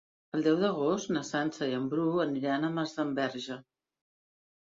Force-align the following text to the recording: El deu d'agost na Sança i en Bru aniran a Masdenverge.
El 0.35 0.43
deu 0.45 0.55
d'agost 0.61 1.09
na 1.17 1.21
Sança 1.31 1.67
i 1.71 1.75
en 1.81 1.85
Bru 1.91 2.05
aniran 2.25 2.65
a 2.67 2.71
Masdenverge. 2.79 3.59